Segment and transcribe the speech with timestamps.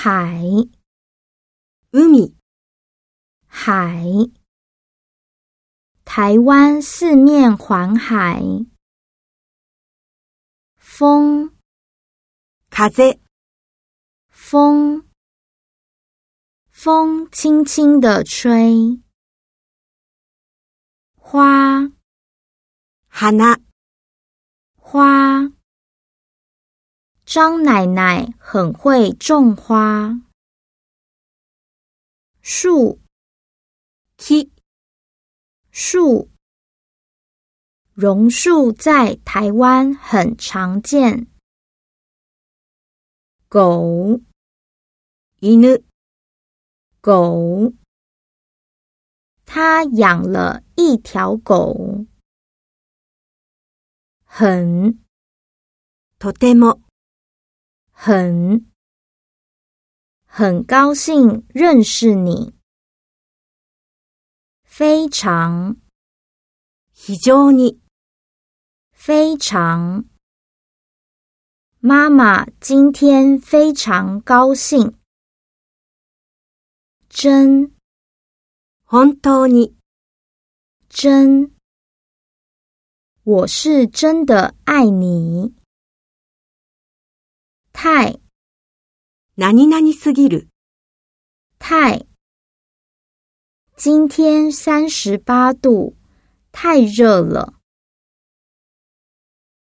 [0.00, 0.40] 海，
[1.90, 2.32] 海、
[3.48, 4.04] 海。
[6.04, 8.40] 台湾四面环海。
[10.76, 11.52] 风，
[12.70, 13.18] 風、
[14.30, 15.04] 风，
[16.70, 19.02] 风轻轻的吹。
[21.16, 21.80] 花，
[23.08, 23.67] 花、花。
[27.27, 30.21] 张奶奶很会种花。
[32.41, 32.99] 树，
[34.17, 34.51] 木、
[35.71, 36.29] 树。
[37.93, 41.27] 榕树在台湾很常见。
[43.47, 44.19] 狗，
[45.39, 45.83] 犬、
[46.99, 47.73] 狗。
[49.45, 52.07] 他养了一条狗。
[54.25, 54.99] 很，
[56.17, 56.81] とても、
[58.00, 58.64] 很，
[60.24, 62.54] 很高兴认识你。
[64.62, 65.76] 非常，
[66.92, 67.80] 非常に、
[68.92, 70.04] 非常。
[71.80, 74.96] 妈妈今天非常高兴。
[77.10, 77.72] 真，
[78.86, 79.74] 本当に、
[80.88, 81.50] 真，
[83.24, 85.57] 我是真的爱你。
[87.77, 88.19] 太，
[89.35, 90.49] 何々すぎる、
[91.59, 92.05] 太，
[93.75, 95.95] 今天三十八度，
[96.51, 97.53] 太热了。